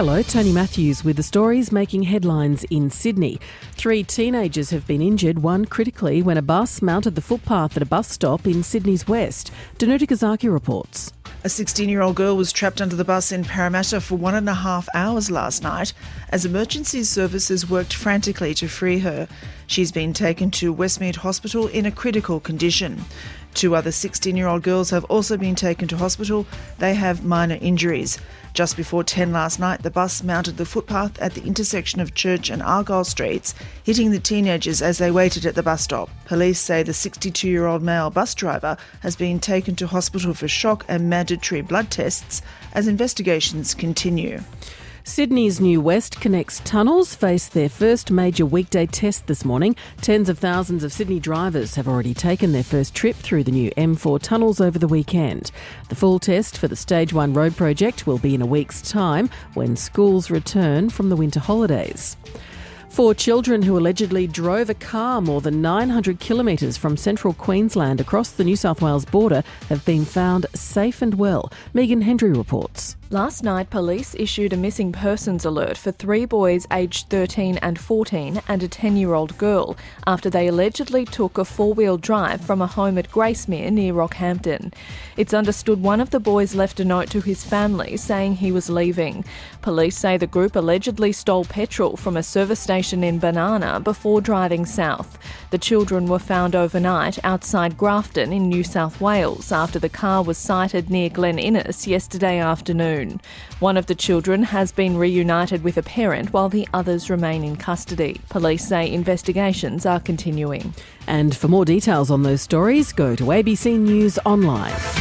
[0.00, 3.38] Hello, Tony Matthews with the stories making headlines in Sydney.
[3.72, 7.84] Three teenagers have been injured, one critically, when a bus mounted the footpath at a
[7.84, 9.52] bus stop in Sydney's west.
[9.76, 11.12] Danuta Kozaki reports.
[11.44, 14.48] A 16 year old girl was trapped under the bus in Parramatta for one and
[14.48, 15.92] a half hours last night
[16.30, 19.28] as emergency services worked frantically to free her.
[19.66, 23.04] She's been taken to Westmead Hospital in a critical condition.
[23.54, 26.46] Two other 16 year old girls have also been taken to hospital.
[26.78, 28.18] They have minor injuries.
[28.52, 32.50] Just before 10 last night, the bus mounted the footpath at the intersection of Church
[32.50, 33.54] and Argyle Streets,
[33.84, 36.10] hitting the teenagers as they waited at the bus stop.
[36.24, 40.48] Police say the 62 year old male bus driver has been taken to hospital for
[40.48, 42.42] shock and mandatory blood tests
[42.72, 44.40] as investigations continue.
[45.02, 49.74] Sydney's New WestConnex tunnels face their first major weekday test this morning.
[50.02, 53.70] Tens of thousands of Sydney drivers have already taken their first trip through the new
[53.72, 55.52] M4 tunnels over the weekend.
[55.88, 59.30] The full test for the Stage 1 road project will be in a week's time
[59.54, 62.18] when schools return from the winter holidays.
[62.90, 68.32] Four children who allegedly drove a car more than 900 kilometres from central Queensland across
[68.32, 71.52] the New South Wales border have been found safe and well.
[71.72, 72.96] Megan Hendry reports.
[73.12, 78.40] Last night, police issued a missing persons alert for three boys aged 13 and 14
[78.46, 82.62] and a 10 year old girl after they allegedly took a four wheel drive from
[82.62, 84.72] a home at Gracemere near Rockhampton.
[85.16, 88.70] It's understood one of the boys left a note to his family saying he was
[88.70, 89.24] leaving.
[89.60, 94.64] Police say the group allegedly stole petrol from a service station in Banana before driving
[94.64, 95.18] south.
[95.50, 100.38] The children were found overnight outside Grafton in New South Wales after the car was
[100.38, 103.20] sighted near Glen Innes yesterday afternoon.
[103.58, 107.56] One of the children has been reunited with a parent while the others remain in
[107.56, 108.18] custody.
[108.30, 110.72] Police say investigations are continuing.
[111.06, 114.99] And for more details on those stories, go to ABC News Online.